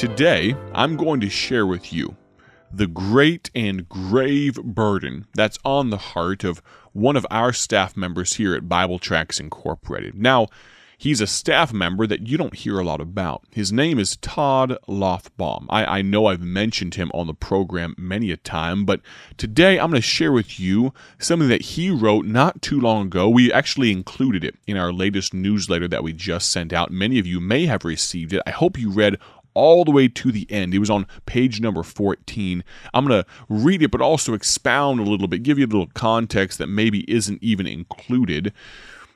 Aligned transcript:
Today, 0.00 0.56
I'm 0.72 0.96
going 0.96 1.20
to 1.20 1.28
share 1.28 1.66
with 1.66 1.92
you 1.92 2.16
the 2.72 2.86
great 2.86 3.50
and 3.54 3.86
grave 3.86 4.54
burden 4.54 5.26
that's 5.34 5.58
on 5.62 5.90
the 5.90 5.98
heart 5.98 6.42
of 6.42 6.62
one 6.94 7.18
of 7.18 7.26
our 7.30 7.52
staff 7.52 7.98
members 7.98 8.32
here 8.32 8.54
at 8.54 8.66
Bible 8.66 8.98
Tracts 8.98 9.38
Incorporated. 9.38 10.14
Now, 10.14 10.46
he's 10.96 11.20
a 11.20 11.26
staff 11.26 11.74
member 11.74 12.06
that 12.06 12.26
you 12.26 12.38
don't 12.38 12.56
hear 12.56 12.78
a 12.78 12.84
lot 12.84 13.02
about. 13.02 13.42
His 13.50 13.72
name 13.72 13.98
is 13.98 14.16
Todd 14.16 14.78
Lothbaum. 14.88 15.66
I, 15.68 15.98
I 15.98 16.00
know 16.02 16.26
I've 16.26 16.40
mentioned 16.40 16.94
him 16.94 17.10
on 17.12 17.26
the 17.26 17.34
program 17.34 17.94
many 17.98 18.30
a 18.30 18.38
time, 18.38 18.86
but 18.86 19.02
today 19.36 19.78
I'm 19.78 19.90
going 19.90 20.00
to 20.00 20.08
share 20.08 20.32
with 20.32 20.58
you 20.58 20.94
something 21.18 21.50
that 21.50 21.62
he 21.62 21.90
wrote 21.90 22.24
not 22.24 22.62
too 22.62 22.80
long 22.80 23.08
ago. 23.08 23.28
We 23.28 23.52
actually 23.52 23.92
included 23.92 24.44
it 24.44 24.56
in 24.66 24.78
our 24.78 24.94
latest 24.94 25.34
newsletter 25.34 25.88
that 25.88 26.02
we 26.02 26.14
just 26.14 26.50
sent 26.50 26.72
out. 26.72 26.90
Many 26.90 27.18
of 27.18 27.26
you 27.26 27.38
may 27.38 27.66
have 27.66 27.84
received 27.84 28.32
it. 28.32 28.40
I 28.46 28.50
hope 28.50 28.78
you 28.78 28.90
read 28.90 29.18
all 29.60 29.84
the 29.84 29.90
way 29.90 30.08
to 30.08 30.32
the 30.32 30.46
end. 30.50 30.72
It 30.72 30.78
was 30.78 30.88
on 30.88 31.06
page 31.26 31.60
number 31.60 31.82
14. 31.82 32.64
I'm 32.94 33.06
going 33.06 33.22
to 33.22 33.28
read 33.50 33.82
it, 33.82 33.90
but 33.90 34.00
also 34.00 34.32
expound 34.32 35.00
a 35.00 35.04
little 35.04 35.28
bit, 35.28 35.42
give 35.42 35.58
you 35.58 35.66
a 35.66 35.68
little 35.68 35.90
context 35.92 36.56
that 36.58 36.66
maybe 36.68 37.10
isn't 37.12 37.42
even 37.42 37.66
included. 37.66 38.54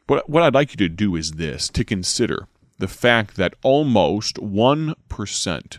But 0.07 0.29
what 0.29 0.43
I'd 0.43 0.55
like 0.55 0.73
you 0.73 0.77
to 0.77 0.89
do 0.91 1.17
is 1.17 1.33
this 1.33 1.69
to 1.69 1.83
consider 1.83 2.47
the 2.79 2.89
fact 2.89 3.37
that 3.37 3.55
almost 3.63 4.37
1% 4.37 5.79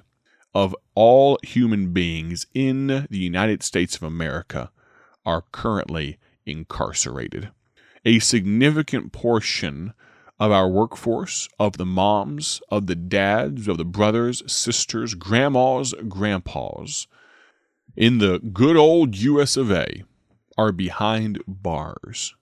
of 0.55 0.75
all 0.95 1.37
human 1.43 1.93
beings 1.93 2.47
in 2.55 3.05
the 3.09 3.19
United 3.19 3.61
States 3.61 3.95
of 3.95 4.03
America 4.03 4.71
are 5.25 5.43
currently 5.51 6.17
incarcerated. 6.45 7.51
A 8.03 8.17
significant 8.17 9.11
portion 9.11 9.93
of 10.39 10.51
our 10.51 10.67
workforce, 10.67 11.47
of 11.59 11.77
the 11.77 11.85
moms, 11.85 12.61
of 12.69 12.87
the 12.87 12.95
dads, 12.95 13.67
of 13.67 13.77
the 13.77 13.85
brothers, 13.85 14.43
sisters, 14.51 15.13
grandmas, 15.13 15.93
grandpas 16.07 17.07
in 17.95 18.17
the 18.17 18.39
good 18.39 18.75
old 18.75 19.15
US 19.15 19.57
of 19.57 19.71
A 19.71 20.03
are 20.57 20.71
behind 20.71 21.41
bars. 21.47 22.35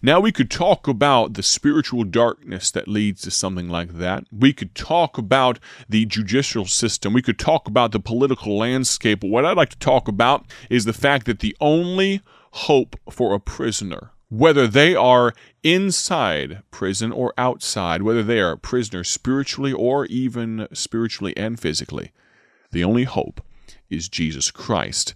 Now, 0.00 0.20
we 0.20 0.32
could 0.32 0.50
talk 0.50 0.88
about 0.88 1.34
the 1.34 1.42
spiritual 1.42 2.04
darkness 2.04 2.70
that 2.70 2.88
leads 2.88 3.20
to 3.22 3.30
something 3.30 3.68
like 3.68 3.98
that. 3.98 4.24
We 4.32 4.54
could 4.54 4.74
talk 4.74 5.18
about 5.18 5.58
the 5.88 6.06
judicial 6.06 6.64
system. 6.64 7.12
We 7.12 7.20
could 7.20 7.38
talk 7.38 7.68
about 7.68 7.92
the 7.92 8.00
political 8.00 8.56
landscape. 8.56 9.20
But 9.20 9.30
what 9.30 9.44
I'd 9.44 9.56
like 9.56 9.68
to 9.70 9.78
talk 9.78 10.08
about 10.08 10.46
is 10.70 10.86
the 10.86 10.94
fact 10.94 11.26
that 11.26 11.40
the 11.40 11.54
only 11.60 12.22
hope 12.52 12.96
for 13.10 13.34
a 13.34 13.40
prisoner 13.40 14.12
whether 14.28 14.66
they 14.66 14.94
are 14.94 15.32
inside 15.62 16.62
prison 16.70 17.12
or 17.12 17.32
outside, 17.38 18.02
whether 18.02 18.22
they 18.22 18.40
are 18.40 18.56
prisoners 18.56 19.08
spiritually 19.08 19.72
or 19.72 20.06
even 20.06 20.66
spiritually 20.72 21.36
and 21.36 21.60
physically. 21.60 22.12
The 22.72 22.84
only 22.84 23.04
hope 23.04 23.40
is 23.88 24.08
Jesus 24.08 24.50
Christ. 24.50 25.14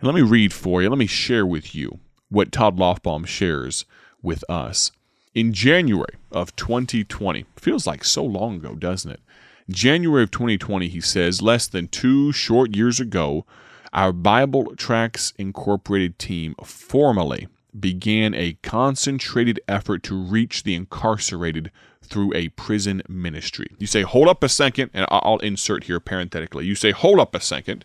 And 0.00 0.06
let 0.06 0.14
me 0.14 0.22
read 0.22 0.52
for 0.52 0.82
you, 0.82 0.90
let 0.90 0.98
me 0.98 1.06
share 1.06 1.46
with 1.46 1.74
you 1.74 1.98
what 2.28 2.52
Todd 2.52 2.76
Lothbaum 2.76 3.26
shares 3.26 3.84
with 4.22 4.44
us. 4.50 4.92
In 5.34 5.52
January 5.52 6.14
of 6.32 6.56
2020, 6.56 7.44
feels 7.56 7.86
like 7.86 8.04
so 8.04 8.24
long 8.24 8.56
ago, 8.56 8.74
doesn't 8.74 9.10
it? 9.10 9.20
January 9.68 10.22
of 10.22 10.30
2020, 10.30 10.88
he 10.88 11.00
says, 11.00 11.42
less 11.42 11.66
than 11.66 11.88
two 11.88 12.32
short 12.32 12.76
years 12.76 13.00
ago, 13.00 13.44
our 13.92 14.12
Bible 14.12 14.76
Tracts 14.76 15.32
Incorporated 15.38 16.18
team 16.18 16.54
formally 16.62 17.48
began 17.80 18.34
a 18.34 18.54
concentrated 18.62 19.60
effort 19.68 20.02
to 20.04 20.16
reach 20.16 20.62
the 20.62 20.74
incarcerated 20.74 21.70
through 22.02 22.32
a 22.34 22.48
prison 22.50 23.02
ministry. 23.08 23.68
You 23.78 23.86
say, 23.86 24.02
hold 24.02 24.28
up 24.28 24.42
a 24.42 24.48
second, 24.48 24.90
and 24.94 25.06
I'll 25.10 25.38
insert 25.38 25.84
here 25.84 26.00
parenthetically. 26.00 26.64
You 26.66 26.74
say, 26.74 26.92
hold 26.92 27.18
up 27.18 27.34
a 27.34 27.40
second. 27.40 27.84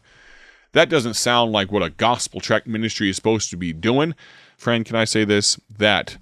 That 0.73 0.89
doesn't 0.89 1.15
sound 1.15 1.51
like 1.51 1.71
what 1.71 1.83
a 1.83 1.89
gospel 1.89 2.39
tract 2.39 2.67
ministry 2.67 3.09
is 3.09 3.15
supposed 3.15 3.49
to 3.49 3.57
be 3.57 3.73
doing. 3.73 4.15
Friend, 4.57 4.85
can 4.85 4.95
I 4.95 5.05
say 5.05 5.25
this? 5.25 5.59
That 5.69 6.17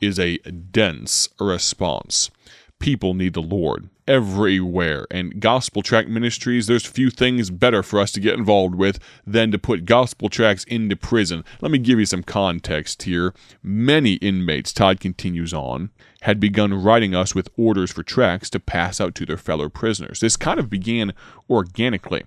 is 0.00 0.18
a 0.18 0.38
dense 0.38 1.28
response. 1.38 2.30
People 2.78 3.12
need 3.12 3.34
the 3.34 3.42
Lord 3.42 3.90
everywhere. 4.10 5.06
And 5.08 5.40
gospel 5.40 5.82
tract 5.82 6.08
ministries, 6.08 6.66
there's 6.66 6.84
few 6.84 7.10
things 7.10 7.48
better 7.48 7.80
for 7.80 8.00
us 8.00 8.10
to 8.12 8.20
get 8.20 8.36
involved 8.36 8.74
with 8.74 8.98
than 9.24 9.52
to 9.52 9.58
put 9.58 9.84
gospel 9.84 10.28
tracts 10.28 10.64
into 10.64 10.96
prison. 10.96 11.44
Let 11.60 11.70
me 11.70 11.78
give 11.78 12.00
you 12.00 12.06
some 12.06 12.24
context 12.24 13.04
here. 13.04 13.32
Many 13.62 14.14
inmates, 14.14 14.72
Todd 14.72 14.98
continues 14.98 15.54
on, 15.54 15.90
had 16.22 16.40
begun 16.40 16.74
writing 16.74 17.14
us 17.14 17.36
with 17.36 17.50
orders 17.56 17.92
for 17.92 18.02
tracts 18.02 18.50
to 18.50 18.58
pass 18.58 19.00
out 19.00 19.14
to 19.14 19.24
their 19.24 19.36
fellow 19.36 19.68
prisoners. 19.68 20.18
This 20.18 20.36
kind 20.36 20.58
of 20.58 20.68
began 20.68 21.12
organically. 21.48 22.24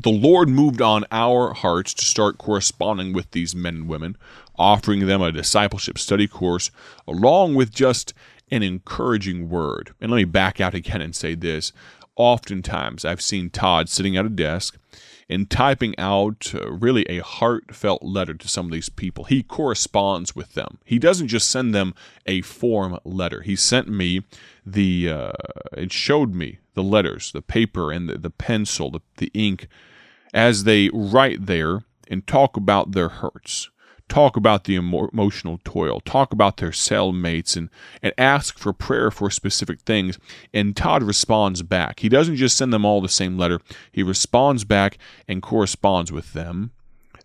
The 0.00 0.10
Lord 0.10 0.48
moved 0.48 0.80
on 0.80 1.04
our 1.10 1.52
hearts 1.54 1.92
to 1.94 2.04
start 2.04 2.38
corresponding 2.38 3.12
with 3.12 3.32
these 3.32 3.56
men 3.56 3.74
and 3.74 3.88
women, 3.88 4.16
offering 4.56 5.06
them 5.06 5.20
a 5.20 5.32
discipleship 5.32 5.98
study 5.98 6.28
course, 6.28 6.70
along 7.08 7.56
with 7.56 7.74
just 7.74 8.14
an 8.50 8.62
encouraging 8.62 9.48
word. 9.48 9.94
And 10.00 10.10
let 10.10 10.16
me 10.16 10.24
back 10.24 10.60
out 10.60 10.74
again 10.74 11.00
and 11.00 11.14
say 11.14 11.34
this. 11.34 11.72
Oftentimes, 12.16 13.04
I've 13.04 13.22
seen 13.22 13.50
Todd 13.50 13.88
sitting 13.88 14.16
at 14.16 14.26
a 14.26 14.30
desk 14.30 14.76
and 15.28 15.48
typing 15.48 15.96
out 15.96 16.52
uh, 16.54 16.70
really 16.70 17.04
a 17.04 17.20
heartfelt 17.20 18.02
letter 18.02 18.34
to 18.34 18.48
some 18.48 18.66
of 18.66 18.72
these 18.72 18.88
people. 18.88 19.24
He 19.24 19.44
corresponds 19.44 20.34
with 20.34 20.54
them. 20.54 20.78
He 20.84 20.98
doesn't 20.98 21.28
just 21.28 21.48
send 21.48 21.72
them 21.72 21.94
a 22.26 22.42
form 22.42 22.98
letter. 23.04 23.42
He 23.42 23.54
sent 23.54 23.88
me 23.88 24.24
the, 24.66 25.08
uh, 25.08 25.32
it 25.76 25.92
showed 25.92 26.34
me 26.34 26.58
the 26.74 26.82
letters, 26.82 27.30
the 27.30 27.42
paper, 27.42 27.92
and 27.92 28.08
the, 28.08 28.18
the 28.18 28.30
pencil, 28.30 28.90
the, 28.90 29.00
the 29.18 29.30
ink, 29.32 29.68
as 30.34 30.64
they 30.64 30.90
write 30.92 31.46
there 31.46 31.82
and 32.08 32.26
talk 32.26 32.56
about 32.56 32.92
their 32.92 33.08
hurts 33.08 33.70
talk 34.10 34.36
about 34.36 34.64
the 34.64 34.74
emotional 34.74 35.58
toil, 35.64 36.00
talk 36.00 36.32
about 36.32 36.58
their 36.58 36.70
cellmates, 36.70 37.56
and, 37.56 37.70
and 38.02 38.12
ask 38.18 38.58
for 38.58 38.74
prayer 38.74 39.10
for 39.10 39.30
specific 39.30 39.80
things. 39.80 40.18
And 40.52 40.76
Todd 40.76 41.02
responds 41.02 41.62
back. 41.62 42.00
He 42.00 42.10
doesn't 42.10 42.36
just 42.36 42.58
send 42.58 42.72
them 42.72 42.84
all 42.84 43.00
the 43.00 43.08
same 43.08 43.38
letter, 43.38 43.60
he 43.90 44.02
responds 44.02 44.64
back 44.64 44.98
and 45.26 45.40
corresponds 45.40 46.12
with 46.12 46.34
them. 46.34 46.72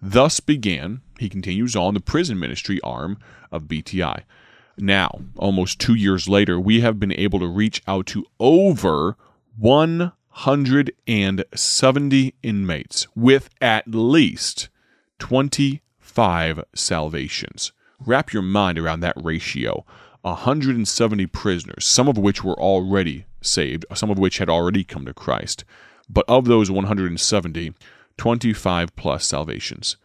Thus 0.02 0.40
began, 0.40 1.02
he 1.20 1.30
continues 1.30 1.76
on, 1.76 1.96
the 1.96 2.00
prison 2.00 2.40
ministry 2.40 2.80
arm 2.82 3.18
of 3.52 3.64
BTI. 3.64 4.22
Now, 4.78 5.22
almost 5.38 5.80
two 5.80 5.96
years 5.96 6.28
later, 6.28 6.60
we 6.60 6.82
have 6.82 7.00
been 7.00 7.14
able 7.14 7.40
to 7.40 7.48
reach 7.48 7.82
out 7.88 8.06
to 8.08 8.26
over 8.40 9.16
170 9.58 12.36
inmates 12.44 13.08
with 13.16 13.50
at 13.62 13.88
least 13.88 14.68
20 15.20 15.82
five 16.16 16.64
salvations. 16.74 17.74
Wrap 18.00 18.32
your 18.34 18.42
mind 18.42 18.80
around 18.80 19.02
that 19.02 19.22
ratio. 19.22 19.86
170 20.22 21.28
prisoners, 21.28 21.86
some 21.86 22.08
of 22.08 22.18
which 22.18 22.44
were 22.44 22.60
already 22.60 23.26
saved, 23.42 23.86
some 23.94 24.10
of 24.10 24.18
which 24.18 24.40
had 24.40 24.50
already 24.50 24.84
come 24.84 25.06
to 25.06 25.14
Christ. 25.14 25.66
But 26.10 26.26
of 26.28 26.46
those 26.46 26.72
170, 26.72 27.74
25 28.18 28.96
plus 28.96 29.26
salvations. 29.26 29.98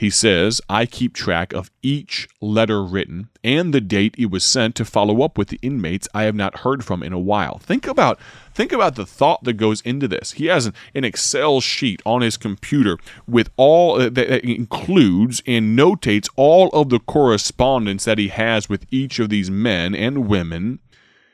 He 0.00 0.08
says, 0.08 0.62
I 0.66 0.86
keep 0.86 1.12
track 1.12 1.52
of 1.52 1.70
each 1.82 2.26
letter 2.40 2.82
written 2.82 3.28
and 3.44 3.74
the 3.74 3.82
date 3.82 4.14
it 4.16 4.30
was 4.30 4.46
sent 4.46 4.74
to 4.76 4.86
follow 4.86 5.20
up 5.20 5.36
with 5.36 5.48
the 5.48 5.58
inmates 5.60 6.08
I 6.14 6.22
have 6.22 6.34
not 6.34 6.60
heard 6.60 6.82
from 6.82 7.02
in 7.02 7.12
a 7.12 7.18
while. 7.18 7.58
Think 7.58 7.86
about 7.86 8.18
think 8.54 8.72
about 8.72 8.94
the 8.94 9.04
thought 9.04 9.44
that 9.44 9.58
goes 9.58 9.82
into 9.82 10.08
this. 10.08 10.32
He 10.32 10.46
has 10.46 10.64
an, 10.64 10.72
an 10.94 11.04
Excel 11.04 11.60
sheet 11.60 12.00
on 12.06 12.22
his 12.22 12.38
computer 12.38 12.96
with 13.28 13.50
all 13.58 14.00
uh, 14.00 14.08
that 14.08 14.42
includes 14.42 15.42
and 15.46 15.78
notates 15.78 16.30
all 16.34 16.70
of 16.70 16.88
the 16.88 17.00
correspondence 17.00 18.06
that 18.06 18.16
he 18.16 18.28
has 18.28 18.70
with 18.70 18.86
each 18.90 19.18
of 19.18 19.28
these 19.28 19.50
men 19.50 19.94
and 19.94 20.26
women. 20.26 20.78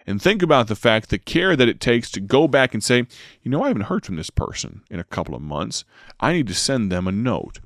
And 0.07 0.23
think 0.23 0.43
about 0.43 0.69
the 0.69 0.77
fact, 0.77 1.11
the 1.11 1.19
care 1.19 1.57
that 1.57 1.69
it 1.69 1.81
takes 1.81 2.11
to 2.13 2.21
go 2.21 2.47
back 2.47 2.75
and 2.75 2.83
say, 2.83 3.07
you 3.43 3.51
know, 3.51 3.65
I 3.65 3.69
haven't 3.69 3.83
heard 3.85 4.07
from 4.07 4.17
this 4.17 4.31
person 4.31 4.83
in 4.89 5.01
a 5.01 5.05
couple 5.05 5.35
of 5.35 5.43
months. 5.43 5.85
I 6.21 6.33
need 6.33 6.47
to 6.47 6.55
send 6.55 6.93
them 6.93 7.09
a 7.09 7.13
note. 7.13 7.59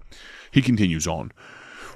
He 0.51 0.63
continues 0.63 1.07
on. 1.07 1.33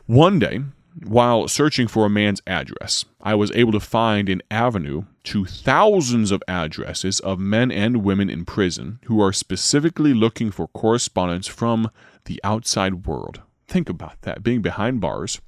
One 0.06 0.38
day, 0.38 0.60
while 1.02 1.48
searching 1.48 1.88
for 1.88 2.06
a 2.06 2.10
man's 2.10 2.42
address, 2.46 3.04
I 3.20 3.34
was 3.34 3.50
able 3.52 3.72
to 3.72 3.80
find 3.80 4.28
an 4.28 4.42
avenue 4.50 5.04
to 5.24 5.44
thousands 5.44 6.30
of 6.30 6.42
addresses 6.46 7.20
of 7.20 7.38
men 7.38 7.72
and 7.72 8.04
women 8.04 8.30
in 8.30 8.44
prison 8.44 9.00
who 9.06 9.20
are 9.20 9.32
specifically 9.32 10.14
looking 10.14 10.50
for 10.50 10.68
correspondence 10.68 11.48
from 11.48 11.90
the 12.26 12.40
outside 12.44 13.06
world. 13.06 13.40
Think 13.66 13.88
about 13.88 14.20
that 14.22 14.42
being 14.42 14.62
behind 14.62 15.00
bars, 15.00 15.40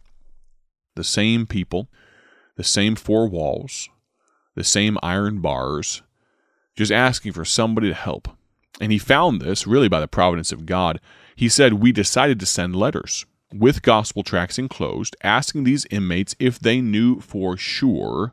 the 0.96 1.04
same 1.04 1.46
people, 1.46 1.88
the 2.56 2.64
same 2.64 2.96
four 2.96 3.28
walls, 3.28 3.88
the 4.56 4.64
same 4.64 4.99
iron 5.03 5.41
bars, 5.41 6.03
just 6.75 6.91
asking 6.91 7.32
for 7.32 7.44
somebody 7.44 7.88
to 7.88 7.94
help. 7.94 8.29
And 8.81 8.91
he 8.91 8.99
found 8.99 9.41
this 9.41 9.67
really 9.67 9.88
by 9.88 10.00
the 10.00 10.08
providence 10.08 10.50
of 10.50 10.67
God 10.67 11.00
he 11.37 11.50
said, 11.50 11.75
We 11.75 11.93
decided 11.93 12.41
to 12.41 12.47
send 12.47 12.75
letters 12.75 13.26
with 13.53 13.82
gospel 13.82 14.23
tracts 14.23 14.58
enclosed, 14.58 15.14
asking 15.23 15.64
these 15.64 15.87
inmates 15.91 16.35
if 16.41 16.58
they 16.58 16.81
knew 16.81 17.20
for 17.20 17.56
sure 17.56 18.32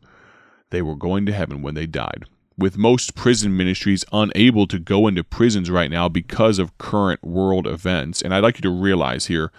they 0.72 0.81
were 0.81 0.96
going 0.96 1.25
to 1.25 1.34
heaven 1.34 1.62
when 1.62 1.75
they 1.75 1.86
died. 1.86 2.26
with 2.58 2.78
most 2.78 3.16
prison 3.16 3.58
ministries 3.58 4.06
unable 4.12 4.68
to 4.68 4.78
go 4.78 5.08
into 5.08 5.24
prisons 5.24 5.72
right 5.72 5.90
now 5.90 6.08
because 6.08 6.60
of 6.60 6.78
current 6.78 7.24
world 7.24 7.66
events. 7.66 8.22
And 8.22 8.34
I'd 8.34 8.44
like 8.44 8.58
you 8.58 8.62
to 8.62 8.69
realize 8.69 9.26
here 9.26 9.52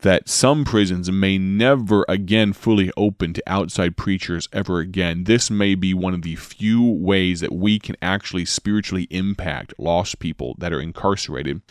that 0.00 0.28
some 0.28 0.64
prisons 0.64 1.10
may 1.10 1.38
never 1.38 2.04
again 2.08 2.52
fully 2.52 2.90
open 2.96 3.32
to 3.32 3.42
outside 3.46 3.96
preachers 3.96 4.48
ever 4.52 4.78
again. 4.78 5.24
This 5.24 5.50
may 5.50 5.74
be 5.74 5.92
one 5.92 6.14
of 6.14 6.22
the 6.22 6.36
few 6.36 6.82
ways 6.82 7.40
that 7.40 7.52
we 7.52 7.78
can 7.78 7.96
actually 8.00 8.44
spiritually 8.44 9.08
impact 9.10 9.74
lost 9.78 10.20
people 10.20 10.54
that 10.58 10.72
are 10.72 10.80
incarcerated. 10.80 11.62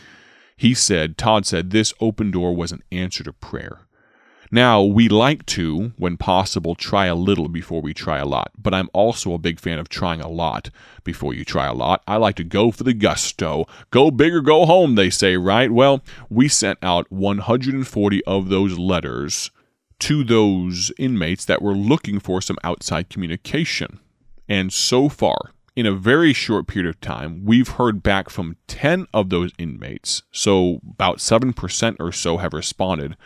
He 0.58 0.74
said, 0.74 1.18
Todd 1.18 1.46
said, 1.46 1.70
this 1.70 1.94
open 2.02 2.32
door 2.32 2.56
was 2.56 2.72
an 2.72 2.84
answer 2.92 3.24
to 3.24 3.32
prayer. 3.32 3.87
Now, 4.52 4.82
we 4.82 5.10
like 5.10 5.46
to, 5.48 5.92
when 5.98 6.16
possible, 6.16 6.74
try 6.74 7.08
a 7.08 7.16
little 7.16 7.50
before 7.50 7.82
we 7.82 7.94
try 7.94 8.18
a 8.18 8.26
lot, 8.26 8.52
but 8.58 8.74
I'm 8.74 8.90
also 8.94 9.34
a 9.34 9.38
big 9.38 9.60
fan 9.60 9.78
of 9.78 9.90
trying 9.90 10.22
a 10.22 10.30
lot 10.30 10.70
before 11.04 11.34
you 11.34 11.44
try 11.44 11.68
a 11.68 11.74
lot. 11.74 12.02
I 12.08 12.16
like 12.18 12.36
to 12.38 12.44
go 12.46 12.72
for 12.72 12.84
the 12.84 12.94
gusto. 12.94 13.66
Go 13.92 14.10
big 14.10 14.34
or 14.34 14.42
go 14.42 14.66
home, 14.66 14.96
they 14.96 15.10
say, 15.10 15.36
right? 15.36 15.70
Well, 15.70 16.02
we 16.30 16.48
sent 16.48 16.80
out 16.82 17.12
140 17.12 18.24
of 18.24 18.50
those 18.50 18.78
letters 18.78 19.52
to 20.00 20.24
those 20.24 20.92
inmates 20.98 21.44
that 21.46 21.62
were 21.62 21.76
looking 21.76 22.20
for 22.20 22.42
some 22.42 22.58
outside 22.64 23.10
communication. 23.10 24.00
And 24.48 24.72
so 24.72 25.10
far, 25.10 25.52
in 25.76 25.86
a 25.86 25.92
very 25.92 26.34
short 26.34 26.68
period 26.68 26.90
of 26.90 27.02
time, 27.02 27.44
we've 27.44 27.68
heard 27.68 28.02
back 28.02 28.30
from 28.30 28.56
10 28.68 29.08
of 29.14 29.30
those 29.30 29.52
inmates. 29.58 30.24
So 30.32 30.80
about 30.90 31.18
7% 31.18 31.96
or 32.00 32.12
so 32.12 32.38
have 32.38 32.54
responded 32.54 33.18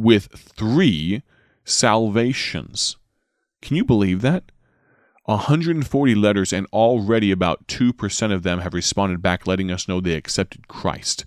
with 0.00 0.26
three 0.34 1.22
salvations. 1.64 2.96
Can 3.62 3.76
you 3.76 3.84
believe 3.84 4.22
that? 4.22 4.44
140 5.24 6.14
letters, 6.14 6.52
and 6.52 6.66
already 6.72 7.30
about 7.30 7.66
2% 7.68 8.32
of 8.32 8.42
them 8.42 8.60
have 8.60 8.74
responded 8.74 9.22
back 9.22 9.46
letting 9.46 9.70
us 9.70 9.86
know 9.86 10.00
they 10.00 10.14
accepted 10.14 10.66
Christ. 10.66 11.24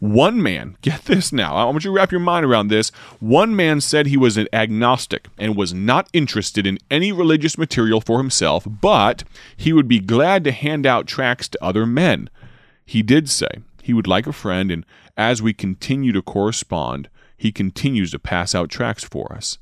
One 0.00 0.42
man, 0.42 0.76
get 0.82 1.04
this 1.04 1.32
now, 1.32 1.54
I 1.54 1.64
want 1.64 1.84
you 1.84 1.90
to 1.90 1.94
wrap 1.94 2.10
your 2.10 2.20
mind 2.20 2.44
around 2.44 2.68
this. 2.68 2.90
One 3.20 3.54
man 3.54 3.80
said 3.80 4.06
he 4.06 4.16
was 4.16 4.36
an 4.36 4.48
agnostic 4.52 5.28
and 5.38 5.56
was 5.56 5.72
not 5.72 6.08
interested 6.12 6.66
in 6.66 6.78
any 6.90 7.12
religious 7.12 7.56
material 7.56 8.00
for 8.00 8.18
himself, 8.18 8.66
but 8.66 9.24
he 9.56 9.72
would 9.72 9.88
be 9.88 10.00
glad 10.00 10.44
to 10.44 10.52
hand 10.52 10.86
out 10.86 11.06
tracts 11.06 11.48
to 11.48 11.64
other 11.64 11.86
men. 11.86 12.28
He 12.84 13.02
did 13.02 13.28
say 13.30 13.48
he 13.82 13.94
would 13.94 14.06
like 14.06 14.26
a 14.26 14.32
friend, 14.32 14.70
and 14.70 14.84
as 15.16 15.40
we 15.40 15.52
continue 15.52 16.12
to 16.12 16.22
correspond, 16.22 17.08
he 17.36 17.52
continues 17.52 18.10
to 18.10 18.18
pass 18.18 18.54
out 18.54 18.70
tracts 18.70 19.04
for 19.04 19.32
us. 19.32 19.58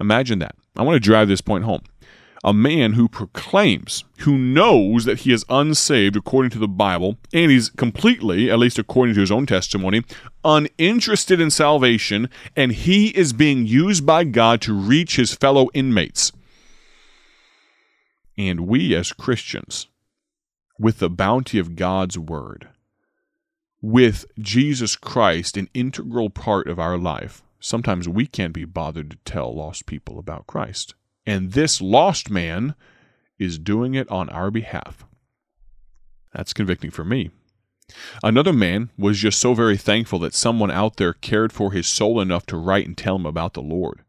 Imagine 0.00 0.38
that. 0.40 0.54
I 0.76 0.82
want 0.82 0.96
to 0.96 1.00
drive 1.00 1.28
this 1.28 1.40
point 1.40 1.64
home. 1.64 1.82
A 2.44 2.52
man 2.52 2.92
who 2.92 3.08
proclaims, 3.08 4.04
who 4.18 4.38
knows 4.38 5.04
that 5.04 5.20
he 5.20 5.32
is 5.32 5.44
unsaved 5.48 6.16
according 6.16 6.50
to 6.50 6.58
the 6.58 6.68
Bible, 6.68 7.16
and 7.32 7.50
he's 7.50 7.70
completely, 7.70 8.50
at 8.50 8.58
least 8.58 8.78
according 8.78 9.14
to 9.14 9.20
his 9.20 9.32
own 9.32 9.46
testimony, 9.46 10.04
uninterested 10.44 11.40
in 11.40 11.50
salvation, 11.50 12.28
and 12.54 12.72
he 12.72 13.08
is 13.08 13.32
being 13.32 13.66
used 13.66 14.06
by 14.06 14.22
God 14.22 14.60
to 14.60 14.74
reach 14.74 15.16
his 15.16 15.34
fellow 15.34 15.70
inmates. 15.74 16.30
And 18.38 18.68
we 18.68 18.94
as 18.94 19.12
Christians, 19.12 19.88
with 20.78 20.98
the 20.98 21.10
bounty 21.10 21.58
of 21.58 21.74
God's 21.74 22.18
Word, 22.18 22.68
with 23.80 24.24
Jesus 24.38 24.96
Christ 24.96 25.56
an 25.56 25.68
integral 25.74 26.30
part 26.30 26.68
of 26.68 26.78
our 26.78 26.98
life, 26.98 27.42
sometimes 27.60 28.08
we 28.08 28.26
can't 28.26 28.52
be 28.52 28.64
bothered 28.64 29.10
to 29.10 29.16
tell 29.24 29.54
lost 29.54 29.86
people 29.86 30.18
about 30.18 30.46
Christ. 30.46 30.94
And 31.26 31.52
this 31.52 31.80
lost 31.80 32.30
man 32.30 32.74
is 33.38 33.58
doing 33.58 33.94
it 33.94 34.08
on 34.10 34.28
our 34.30 34.50
behalf. 34.50 35.04
That's 36.32 36.52
convicting 36.52 36.90
for 36.90 37.04
me. 37.04 37.30
Another 38.22 38.52
man 38.52 38.90
was 38.98 39.18
just 39.18 39.38
so 39.38 39.54
very 39.54 39.76
thankful 39.76 40.18
that 40.20 40.34
someone 40.34 40.70
out 40.70 40.96
there 40.96 41.12
cared 41.12 41.52
for 41.52 41.72
his 41.72 41.86
soul 41.86 42.20
enough 42.20 42.46
to 42.46 42.56
write 42.56 42.86
and 42.86 42.96
tell 42.96 43.16
him 43.16 43.26
about 43.26 43.54
the 43.54 43.62
Lord. 43.62 44.00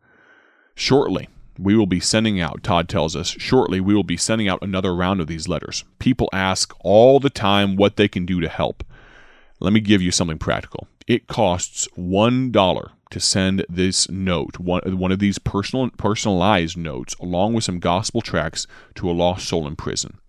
Shortly, 0.75 1.27
we 1.59 1.75
will 1.75 1.85
be 1.85 1.99
sending 1.99 2.39
out, 2.39 2.63
Todd 2.63 2.89
tells 2.89 3.15
us, 3.15 3.27
shortly 3.27 3.79
we 3.79 3.95
will 3.95 4.03
be 4.03 4.17
sending 4.17 4.47
out 4.47 4.61
another 4.61 4.95
round 4.95 5.21
of 5.21 5.27
these 5.27 5.47
letters. 5.47 5.83
People 5.99 6.29
ask 6.33 6.73
all 6.79 7.19
the 7.19 7.29
time 7.29 7.75
what 7.75 7.95
they 7.95 8.07
can 8.07 8.25
do 8.25 8.39
to 8.41 8.49
help. 8.49 8.83
Let 9.59 9.73
me 9.73 9.79
give 9.79 10.01
you 10.01 10.11
something 10.11 10.37
practical. 10.37 10.87
It 11.07 11.27
costs 11.27 11.87
$1 11.97 12.91
to 13.09 13.19
send 13.19 13.65
this 13.69 14.09
note, 14.09 14.59
one, 14.59 14.97
one 14.97 15.11
of 15.11 15.19
these 15.19 15.39
personal, 15.39 15.89
personalized 15.91 16.77
notes, 16.77 17.15
along 17.19 17.53
with 17.53 17.63
some 17.63 17.79
gospel 17.79 18.21
tracts 18.21 18.67
to 18.95 19.09
a 19.09 19.13
lost 19.13 19.47
soul 19.47 19.65
in 19.67 19.75
prison. 19.75 20.19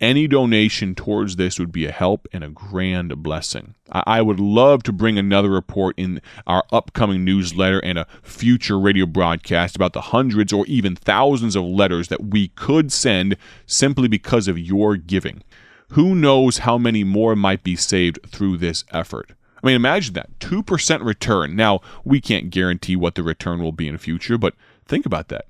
Any 0.00 0.26
donation 0.26 0.96
towards 0.96 1.36
this 1.36 1.60
would 1.60 1.70
be 1.70 1.86
a 1.86 1.92
help 1.92 2.26
and 2.32 2.42
a 2.42 2.48
grand 2.48 3.22
blessing. 3.22 3.76
I, 3.92 4.02
I 4.06 4.22
would 4.22 4.40
love 4.40 4.82
to 4.84 4.92
bring 4.92 5.16
another 5.16 5.50
report 5.50 5.94
in 5.96 6.20
our 6.44 6.64
upcoming 6.72 7.24
newsletter 7.24 7.78
and 7.78 7.98
a 7.98 8.08
future 8.20 8.80
radio 8.80 9.06
broadcast 9.06 9.76
about 9.76 9.92
the 9.92 10.00
hundreds 10.00 10.52
or 10.52 10.66
even 10.66 10.96
thousands 10.96 11.54
of 11.54 11.62
letters 11.62 12.08
that 12.08 12.24
we 12.24 12.48
could 12.48 12.90
send 12.90 13.36
simply 13.64 14.08
because 14.08 14.48
of 14.48 14.58
your 14.58 14.96
giving. 14.96 15.44
Who 15.92 16.14
knows 16.14 16.58
how 16.58 16.78
many 16.78 17.04
more 17.04 17.36
might 17.36 17.62
be 17.62 17.76
saved 17.76 18.18
through 18.26 18.56
this 18.56 18.84
effort? 18.92 19.32
I 19.62 19.66
mean, 19.66 19.76
imagine 19.76 20.14
that 20.14 20.38
2% 20.38 21.04
return. 21.04 21.54
Now, 21.54 21.80
we 22.02 22.18
can't 22.18 22.48
guarantee 22.48 22.96
what 22.96 23.14
the 23.14 23.22
return 23.22 23.62
will 23.62 23.72
be 23.72 23.88
in 23.88 23.92
the 23.92 23.98
future, 23.98 24.38
but 24.38 24.54
think 24.86 25.04
about 25.04 25.28
that. 25.28 25.44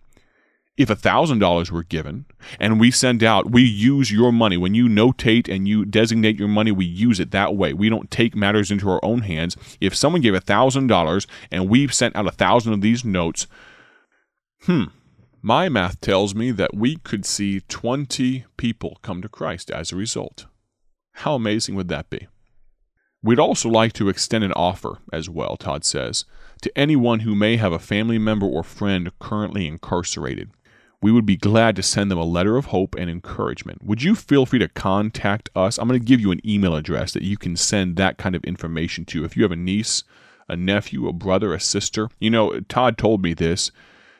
If 0.76 0.88
$1,000 0.88 1.70
were 1.70 1.84
given 1.84 2.24
and 2.58 2.80
we 2.80 2.90
send 2.90 3.22
out, 3.22 3.52
we 3.52 3.62
use 3.62 4.10
your 4.10 4.32
money. 4.32 4.56
When 4.56 4.74
you 4.74 4.88
notate 4.88 5.48
and 5.48 5.68
you 5.68 5.84
designate 5.84 6.38
your 6.40 6.48
money, 6.48 6.72
we 6.72 6.86
use 6.86 7.20
it 7.20 7.30
that 7.30 7.54
way. 7.54 7.72
We 7.72 7.88
don't 7.88 8.10
take 8.10 8.34
matters 8.34 8.72
into 8.72 8.90
our 8.90 9.04
own 9.04 9.22
hands. 9.22 9.56
If 9.80 9.94
someone 9.94 10.22
gave 10.22 10.34
$1,000 10.34 11.26
and 11.52 11.68
we've 11.68 11.94
sent 11.94 12.16
out 12.16 12.24
a 12.24 12.34
1,000 12.34 12.72
of 12.72 12.80
these 12.80 13.04
notes, 13.04 13.46
hmm, 14.62 14.84
my 15.42 15.68
math 15.68 16.00
tells 16.00 16.36
me 16.36 16.52
that 16.52 16.74
we 16.74 16.96
could 16.96 17.26
see 17.26 17.60
20 17.60 18.44
people 18.56 18.98
come 19.02 19.20
to 19.20 19.28
Christ 19.28 19.72
as 19.72 19.90
a 19.90 19.96
result. 19.96 20.46
How 21.14 21.34
amazing 21.34 21.74
would 21.74 21.88
that 21.88 22.08
be? 22.08 22.28
We'd 23.24 23.40
also 23.40 23.68
like 23.68 23.92
to 23.94 24.08
extend 24.08 24.44
an 24.44 24.52
offer 24.52 24.98
as 25.12 25.28
well, 25.28 25.56
Todd 25.56 25.84
says, 25.84 26.24
to 26.62 26.76
anyone 26.78 27.20
who 27.20 27.34
may 27.34 27.56
have 27.56 27.72
a 27.72 27.80
family 27.80 28.18
member 28.18 28.46
or 28.46 28.62
friend 28.62 29.10
currently 29.18 29.66
incarcerated. 29.66 30.50
We 31.00 31.10
would 31.10 31.26
be 31.26 31.36
glad 31.36 31.74
to 31.74 31.82
send 31.82 32.10
them 32.10 32.18
a 32.18 32.24
letter 32.24 32.56
of 32.56 32.66
hope 32.66 32.94
and 32.94 33.10
encouragement. 33.10 33.82
Would 33.82 34.04
you 34.04 34.14
feel 34.14 34.46
free 34.46 34.60
to 34.60 34.68
contact 34.68 35.50
us? 35.56 35.76
I'm 35.76 35.88
going 35.88 35.98
to 35.98 36.06
give 36.06 36.20
you 36.20 36.30
an 36.30 36.40
email 36.48 36.76
address 36.76 37.12
that 37.14 37.24
you 37.24 37.36
can 37.36 37.56
send 37.56 37.96
that 37.96 38.16
kind 38.16 38.36
of 38.36 38.44
information 38.44 39.04
to. 39.06 39.24
If 39.24 39.36
you 39.36 39.42
have 39.42 39.50
a 39.50 39.56
niece, 39.56 40.04
a 40.48 40.56
nephew, 40.56 41.08
a 41.08 41.12
brother, 41.12 41.52
a 41.52 41.58
sister, 41.58 42.08
you 42.20 42.30
know, 42.30 42.60
Todd 42.60 42.96
told 42.96 43.22
me 43.22 43.34
this 43.34 43.72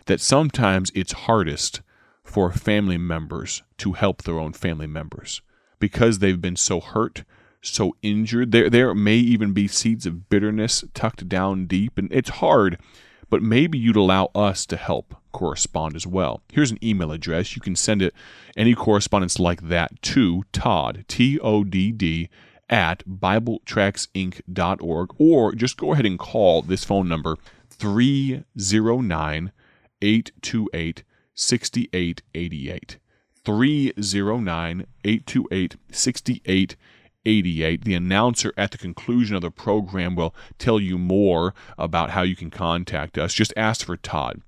that 0.07 0.21
sometimes 0.21 0.91
it's 0.95 1.13
hardest 1.13 1.81
for 2.25 2.53
family 2.53 2.99
members 2.99 3.63
to 3.79 3.93
help 3.93 4.23
their 4.23 4.39
own 4.39 4.53
family 4.53 4.87
members 4.87 5.41
because 5.79 6.19
they've 6.19 6.41
been 6.41 6.57
so 6.57 6.81
hurt, 6.81 7.25
so 7.61 7.97
injured. 8.03 8.53
There, 8.53 8.71
there 8.71 8.95
may 8.95 9.17
even 9.17 9.53
be 9.53 9.69
seeds 9.69 10.07
of 10.07 10.29
bitterness 10.29 10.85
tucked 10.95 11.29
down 11.29 11.67
deep, 11.67 11.99
and 11.99 12.09
it's 12.13 12.31
hard, 12.31 12.79
but 13.29 13.43
maybe 13.43 13.79
you'd 13.79 13.97
allow 13.97 14.31
us 14.35 14.65
to 14.67 14.77
help 14.77 15.15
correspond 15.33 15.97
as 15.97 16.07
well. 16.07 16.43
Here's 16.53 16.71
an 16.71 16.85
email 16.85 17.13
address. 17.13 17.57
You 17.57 17.63
can 17.63 17.77
send 17.77 18.03
it 18.03 18.15
any 18.57 18.75
correspondence 18.75 19.39
like 19.39 19.69
that 19.69 20.03
to 20.03 20.45
Todd, 20.53 21.05
T 21.09 21.39
O 21.41 21.65
D 21.65 21.93
D, 21.93 22.29
at 22.69 23.03
BibleTractsInc.org, 23.07 25.11
or 25.19 25.53
just 25.53 25.77
go 25.77 25.93
ahead 25.93 26.07
and 26.07 26.19
call 26.19 26.63
this 26.63 26.85
phone 26.85 27.09
number 27.09 27.37
309 27.71 29.53
828 30.03 31.05
6888. 31.35 32.99
309 33.45 34.87
828 35.05 35.77
6888. 35.91 37.85
The 37.85 37.95
announcer 37.95 38.53
at 38.57 38.71
the 38.71 38.79
conclusion 38.79 39.37
of 39.37 39.43
the 39.43 39.51
program 39.51 40.17
will 40.17 40.35
tell 40.59 40.81
you 40.81 40.99
more 40.99 41.55
about 41.79 42.11
how 42.11 42.23
you 42.23 42.37
can 42.37 42.51
contact 42.51 43.17
us. 43.17 43.33
Just 43.33 43.53
ask 43.57 43.87
for 43.87 43.97
Todd. 43.97 44.43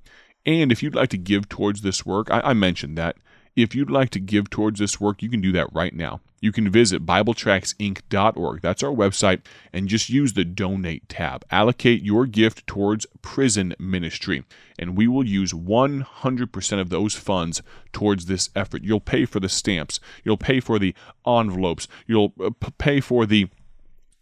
And 0.45 0.71
if 0.71 0.83
you'd 0.83 0.95
like 0.95 1.09
to 1.11 1.19
give 1.19 1.49
towards 1.49 1.81
this 1.83 2.05
work, 2.05 2.31
I, 2.31 2.41
I 2.41 2.53
mentioned 2.53 2.99
that. 2.99 3.17
If 3.57 3.75
you'd 3.75 3.91
like 3.91 4.11
to 4.11 4.21
give 4.21 4.51
towards 4.51 4.81
this 4.81 5.01
work, 5.01 5.23
you 5.23 5.31
can 5.31 5.41
do 5.41 5.53
that 5.53 5.73
right 5.73 5.95
now 5.95 6.21
you 6.45 6.53
can 6.53 6.69
visit 6.69 7.07
BibleTractsInc.org. 7.07 8.61
That's 8.61 8.83
our 8.83 8.93
website, 8.93 9.41
and 9.73 9.89
just 9.89 10.11
use 10.11 10.35
the 10.35 10.45
donate 10.45 11.09
tab. 11.09 11.43
Allocate 11.51 12.03
your 12.03 12.27
gift 12.27 12.67
towards 12.67 13.07
prison 13.23 13.75
ministry, 13.79 14.45
and 14.79 14.95
we 14.95 15.09
will 15.09 15.27
use 15.27 15.55
100% 15.55 16.81
of 16.81 16.91
those 16.91 17.15
funds 17.15 17.63
towards 17.93 18.27
this 18.27 18.51
effort. 18.55 18.85
You'll 18.85 19.01
pay 19.01 19.25
for 19.25 19.41
the 19.41 19.49
stamps, 19.49 20.01
you'll 20.23 20.37
pay 20.37 20.61
for 20.61 20.79
the 20.79 20.95
envelopes, 21.27 21.89
you'll 22.07 22.35
uh, 22.39 22.51
pay 22.77 23.01
for 23.01 23.25
the 23.25 23.49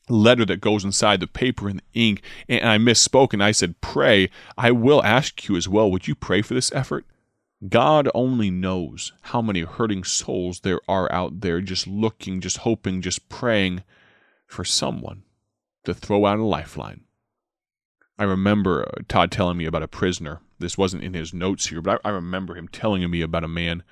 letter 0.09 0.45
that 0.45 0.61
goes 0.61 0.85
inside 0.85 1.19
the 1.19 1.27
paper 1.27 1.69
and 1.69 1.81
the 1.81 2.01
ink. 2.09 2.23
And 2.49 2.69
I 2.69 2.79
misspoke 2.79 3.33
and 3.33 3.43
I 3.43 3.51
said, 3.51 3.81
pray. 3.81 4.31
I 4.57 4.71
will 4.71 5.03
ask 5.03 5.49
you 5.49 5.57
as 5.57 5.69
well, 5.69 5.91
would 5.91 6.07
you 6.07 6.15
pray 6.15 6.41
for 6.41 6.55
this 6.55 6.71
effort? 6.73 7.05
God 7.69 8.09
only 8.15 8.51
knows 8.51 9.13
how 9.23 9.41
many 9.41 9.61
hurting 9.61 10.05
souls 10.05 10.61
there 10.61 10.81
are 10.89 11.11
out 11.13 11.41
there 11.41 11.61
just 11.61 11.87
looking, 11.87 12.41
just 12.41 12.59
hoping, 12.59 13.01
just 13.03 13.29
praying 13.29 13.85
for 14.47 14.65
someone 14.65 15.23
to 15.85 15.95
throw 15.95 16.27
out 16.27 16.39
a 16.39 16.45
lifeline. 16.45 17.03
I 18.19 18.25
remember 18.25 18.83
uh, 18.89 19.03
Todd 19.09 19.31
telling 19.31 19.57
me 19.57 19.65
about 19.65 19.83
a 19.83 19.89
prisoner. 19.89 20.41
This 20.59 20.77
wasn't 20.77 21.05
in 21.05 21.15
his 21.15 21.33
notes 21.33 21.69
here, 21.69 21.81
but 21.81 22.01
I, 22.05 22.09
I 22.09 22.13
remember 22.13 22.57
him 22.57 22.69
telling 22.69 23.09
me 23.11 23.21
about 23.23 23.45
a 23.45 23.49
man 23.49 23.83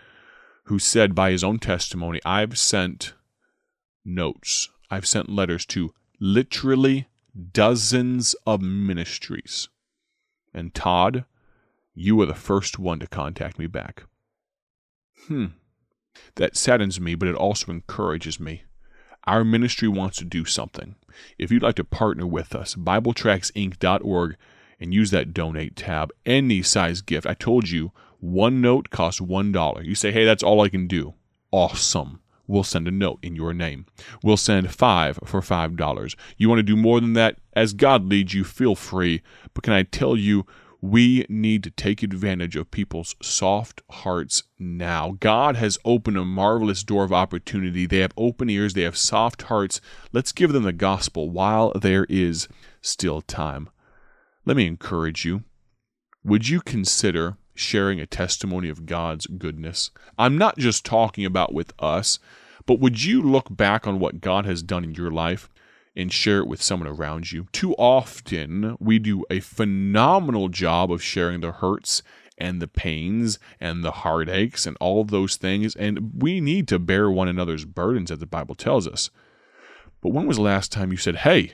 who 0.64 0.78
said, 0.78 1.14
by 1.14 1.30
his 1.30 1.42
own 1.42 1.58
testimony, 1.58 2.20
I've 2.24 2.58
sent 2.58 3.14
notes, 4.04 4.68
I've 4.90 5.06
sent 5.06 5.28
letters 5.28 5.64
to 5.66 5.92
literally 6.20 7.08
dozens 7.52 8.34
of 8.46 8.60
ministries. 8.60 9.68
And 10.52 10.74
Todd, 10.74 11.24
you 11.94 12.16
were 12.16 12.26
the 12.26 12.34
first 12.34 12.78
one 12.78 12.98
to 13.00 13.06
contact 13.06 13.58
me 13.58 13.66
back. 13.66 14.04
Hmm. 15.26 15.46
That 16.36 16.56
saddens 16.56 17.00
me, 17.00 17.14
but 17.14 17.28
it 17.28 17.34
also 17.34 17.70
encourages 17.70 18.40
me. 18.40 18.64
Our 19.24 19.44
ministry 19.44 19.88
wants 19.88 20.18
to 20.18 20.24
do 20.24 20.44
something. 20.44 20.96
If 21.38 21.50
you'd 21.50 21.62
like 21.62 21.76
to 21.76 21.84
partner 21.84 22.26
with 22.26 22.54
us, 22.54 22.74
BibleTractsInc.org 22.74 24.36
and 24.80 24.94
use 24.94 25.10
that 25.10 25.34
donate 25.34 25.76
tab. 25.76 26.10
Any 26.24 26.62
size 26.62 27.02
gift. 27.02 27.26
I 27.26 27.34
told 27.34 27.68
you 27.68 27.92
one 28.18 28.60
note 28.60 28.90
costs 28.90 29.20
$1. 29.20 29.84
You 29.84 29.94
say, 29.94 30.10
hey, 30.10 30.24
that's 30.24 30.42
all 30.42 30.60
I 30.62 30.68
can 30.68 30.86
do. 30.86 31.14
Awesome. 31.50 32.20
We'll 32.46 32.64
send 32.64 32.88
a 32.88 32.90
note 32.90 33.18
in 33.22 33.36
your 33.36 33.54
name. 33.54 33.86
We'll 34.22 34.36
send 34.36 34.74
five 34.74 35.20
for 35.24 35.40
$5. 35.40 36.14
You 36.36 36.48
want 36.48 36.58
to 36.58 36.64
do 36.64 36.76
more 36.76 37.00
than 37.00 37.12
that? 37.12 37.38
As 37.52 37.72
God 37.72 38.06
leads 38.06 38.34
you, 38.34 38.42
feel 38.42 38.74
free. 38.74 39.22
But 39.54 39.62
can 39.62 39.72
I 39.72 39.84
tell 39.84 40.16
you, 40.16 40.46
we 40.80 41.26
need 41.28 41.62
to 41.64 41.70
take 41.70 42.02
advantage 42.02 42.56
of 42.56 42.70
people's 42.70 43.14
soft 43.20 43.82
hearts 43.90 44.44
now. 44.58 45.16
God 45.20 45.56
has 45.56 45.78
opened 45.84 46.16
a 46.16 46.24
marvelous 46.24 46.82
door 46.82 47.04
of 47.04 47.12
opportunity. 47.12 47.86
They 47.86 47.98
have 47.98 48.12
open 48.16 48.48
ears, 48.48 48.74
they 48.74 48.82
have 48.82 48.96
soft 48.96 49.42
hearts. 49.42 49.80
Let's 50.12 50.32
give 50.32 50.52
them 50.52 50.62
the 50.62 50.72
gospel 50.72 51.28
while 51.28 51.72
there 51.72 52.06
is 52.08 52.48
still 52.80 53.20
time. 53.20 53.68
Let 54.46 54.56
me 54.56 54.66
encourage 54.66 55.24
you. 55.24 55.44
Would 56.24 56.48
you 56.48 56.60
consider 56.60 57.36
sharing 57.54 58.00
a 58.00 58.06
testimony 58.06 58.70
of 58.70 58.86
God's 58.86 59.26
goodness? 59.26 59.90
I'm 60.18 60.38
not 60.38 60.56
just 60.56 60.84
talking 60.84 61.26
about 61.26 61.52
with 61.52 61.74
us, 61.78 62.18
but 62.64 62.80
would 62.80 63.04
you 63.04 63.22
look 63.22 63.54
back 63.54 63.86
on 63.86 63.98
what 63.98 64.20
God 64.20 64.46
has 64.46 64.62
done 64.62 64.84
in 64.84 64.94
your 64.94 65.10
life? 65.10 65.50
And 65.96 66.12
share 66.12 66.38
it 66.38 66.46
with 66.46 66.62
someone 66.62 66.88
around 66.88 67.32
you. 67.32 67.46
Too 67.52 67.74
often, 67.74 68.76
we 68.78 68.98
do 68.98 69.24
a 69.30 69.40
phenomenal 69.40 70.48
job 70.48 70.92
of 70.92 71.02
sharing 71.02 71.40
the 71.40 71.52
hurts 71.52 72.02
and 72.38 72.60
the 72.60 72.68
pains 72.68 73.38
and 73.60 73.84
the 73.84 73.90
heartaches 73.90 74.66
and 74.66 74.76
all 74.80 75.04
those 75.04 75.36
things, 75.36 75.76
and 75.76 76.12
we 76.22 76.40
need 76.40 76.66
to 76.68 76.78
bear 76.78 77.10
one 77.10 77.28
another's 77.28 77.64
burdens, 77.64 78.10
as 78.10 78.18
the 78.18 78.26
Bible 78.26 78.54
tells 78.54 78.88
us. 78.88 79.10
But 80.00 80.10
when 80.10 80.26
was 80.26 80.36
the 80.36 80.42
last 80.42 80.72
time 80.72 80.90
you 80.90 80.96
said, 80.96 81.16
Hey, 81.16 81.52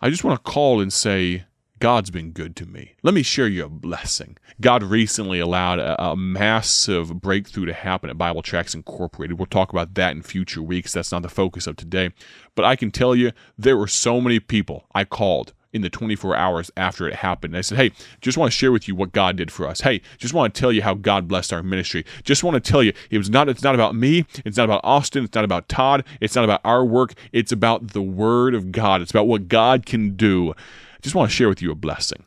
I 0.00 0.08
just 0.10 0.24
want 0.24 0.42
to 0.42 0.50
call 0.50 0.80
and 0.80 0.92
say, 0.92 1.44
God's 1.80 2.10
been 2.10 2.32
good 2.32 2.56
to 2.56 2.66
me. 2.66 2.92
Let 3.02 3.14
me 3.14 3.22
share 3.22 3.48
you 3.48 3.64
a 3.64 3.68
blessing. 3.70 4.36
God 4.60 4.82
recently 4.82 5.40
allowed 5.40 5.78
a, 5.78 6.00
a, 6.00 6.14
massive 6.14 7.22
breakthrough 7.22 7.64
to 7.64 7.72
happen 7.72 8.10
at 8.10 8.18
Bible 8.18 8.42
Tracts 8.42 8.74
Incorporated. 8.74 9.38
We'll 9.38 9.46
talk 9.46 9.72
about 9.72 9.94
that 9.94 10.12
in 10.12 10.20
future 10.20 10.62
weeks. 10.62 10.92
That's 10.92 11.10
not 11.10 11.22
the 11.22 11.30
focus 11.30 11.66
of 11.66 11.76
today. 11.76 12.10
But 12.54 12.66
I 12.66 12.76
can 12.76 12.90
tell 12.90 13.16
you, 13.16 13.32
there 13.56 13.78
were 13.78 13.86
so 13.86 14.20
many 14.20 14.40
people 14.40 14.84
I 14.94 15.04
called 15.04 15.54
in 15.72 15.80
the 15.80 15.88
24 15.88 16.36
hours 16.36 16.70
after 16.76 17.08
it 17.08 17.14
happened. 17.14 17.56
I 17.56 17.62
said, 17.62 17.78
Hey, 17.78 17.92
just 18.20 18.36
want 18.36 18.52
to 18.52 18.58
share 18.58 18.72
with 18.72 18.86
you 18.86 18.94
what 18.94 19.12
God 19.12 19.36
did 19.36 19.50
for 19.50 19.66
us. 19.66 19.80
Hey, 19.80 20.02
just 20.18 20.34
want 20.34 20.54
to 20.54 20.60
tell 20.60 20.72
you 20.72 20.82
how 20.82 20.92
God 20.92 21.28
blessed 21.28 21.50
our 21.50 21.62
ministry. 21.62 22.04
Just 22.24 22.44
want 22.44 22.62
to 22.62 22.70
tell 22.70 22.82
you 22.82 22.92
it 23.08 23.16
was 23.16 23.30
not 23.30 23.48
it's 23.48 23.62
not 23.62 23.74
about 23.74 23.94
me, 23.94 24.26
it's 24.44 24.58
not 24.58 24.64
about 24.64 24.82
Austin, 24.84 25.24
it's 25.24 25.34
not 25.34 25.44
about 25.44 25.68
Todd, 25.70 26.04
it's 26.20 26.34
not 26.34 26.44
about 26.44 26.60
our 26.62 26.84
work, 26.84 27.14
it's 27.32 27.52
about 27.52 27.88
the 27.88 28.02
word 28.02 28.54
of 28.54 28.70
God. 28.70 29.00
It's 29.00 29.12
about 29.12 29.28
what 29.28 29.48
God 29.48 29.86
can 29.86 30.16
do 30.16 30.54
just 31.00 31.14
want 31.14 31.30
to 31.30 31.36
share 31.36 31.48
with 31.48 31.62
you 31.62 31.70
a 31.70 31.76
blessing. 31.76 32.24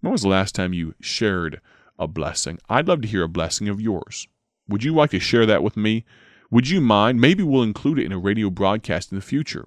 When 0.00 0.12
was 0.12 0.22
the 0.22 0.28
last 0.28 0.54
time 0.54 0.72
you 0.72 0.94
shared 1.00 1.60
a 1.98 2.06
blessing? 2.06 2.58
I'd 2.68 2.88
love 2.88 3.02
to 3.02 3.08
hear 3.08 3.22
a 3.22 3.28
blessing 3.28 3.68
of 3.68 3.80
yours. 3.80 4.28
Would 4.68 4.84
you 4.84 4.94
like 4.94 5.10
to 5.10 5.20
share 5.20 5.46
that 5.46 5.62
with 5.62 5.76
me? 5.76 6.04
Would 6.50 6.68
you 6.68 6.80
mind? 6.80 7.20
Maybe 7.20 7.42
we'll 7.42 7.62
include 7.62 7.98
it 7.98 8.04
in 8.04 8.12
a 8.12 8.18
radio 8.18 8.50
broadcast 8.50 9.10
in 9.10 9.16
the 9.16 9.24
future. 9.24 9.66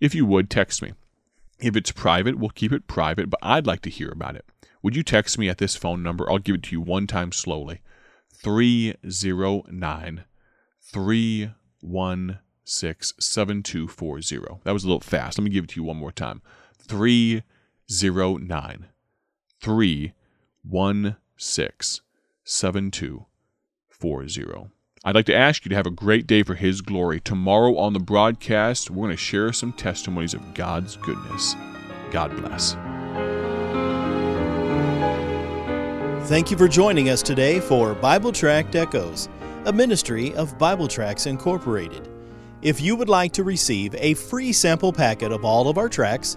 If 0.00 0.14
you 0.14 0.24
would, 0.26 0.48
text 0.48 0.82
me. 0.82 0.92
If 1.60 1.76
it's 1.76 1.90
private, 1.90 2.38
we'll 2.38 2.50
keep 2.50 2.72
it 2.72 2.86
private, 2.86 3.30
but 3.30 3.40
I'd 3.42 3.66
like 3.66 3.82
to 3.82 3.90
hear 3.90 4.10
about 4.10 4.36
it. 4.36 4.44
Would 4.82 4.94
you 4.94 5.02
text 5.02 5.38
me 5.38 5.48
at 5.48 5.58
this 5.58 5.76
phone 5.76 6.02
number? 6.02 6.30
I'll 6.30 6.38
give 6.38 6.56
it 6.56 6.62
to 6.64 6.72
you 6.72 6.80
one 6.80 7.06
time 7.06 7.32
slowly 7.32 7.80
309 8.32 10.24
316 10.80 12.38
7240. 13.20 14.60
That 14.64 14.72
was 14.72 14.84
a 14.84 14.86
little 14.86 15.00
fast. 15.00 15.38
Let 15.38 15.44
me 15.44 15.50
give 15.50 15.64
it 15.64 15.70
to 15.70 15.80
you 15.80 15.84
one 15.84 15.96
more 15.96 16.12
time 16.12 16.42
309 16.78 17.42
Zero 17.90 18.36
nine 18.36 18.88
three 19.62 20.12
one 20.62 21.16
six 21.38 22.02
seven 22.44 22.90
two 22.90 23.24
four 23.88 24.28
zero. 24.28 24.70
I'd 25.04 25.14
like 25.14 25.24
to 25.24 25.34
ask 25.34 25.64
you 25.64 25.70
to 25.70 25.74
have 25.74 25.86
a 25.86 25.90
great 25.90 26.26
day 26.26 26.42
for 26.42 26.54
His 26.54 26.82
glory. 26.82 27.18
Tomorrow 27.18 27.78
on 27.78 27.94
the 27.94 27.98
broadcast, 27.98 28.90
we're 28.90 29.06
going 29.06 29.16
to 29.16 29.16
share 29.16 29.54
some 29.54 29.72
testimonies 29.72 30.34
of 30.34 30.52
God's 30.52 30.96
goodness. 30.96 31.56
God 32.10 32.36
bless. 32.36 32.74
Thank 36.28 36.50
you 36.50 36.58
for 36.58 36.68
joining 36.68 37.08
us 37.08 37.22
today 37.22 37.58
for 37.58 37.94
Bible 37.94 38.32
Tract 38.32 38.76
Echoes, 38.76 39.30
a 39.64 39.72
ministry 39.72 40.34
of 40.34 40.58
Bible 40.58 40.88
Tracts 40.88 41.24
Incorporated. 41.24 42.06
If 42.60 42.82
you 42.82 42.96
would 42.96 43.08
like 43.08 43.32
to 43.32 43.44
receive 43.44 43.94
a 43.94 44.12
free 44.12 44.52
sample 44.52 44.92
packet 44.92 45.32
of 45.32 45.42
all 45.42 45.70
of 45.70 45.78
our 45.78 45.88
tracts, 45.88 46.36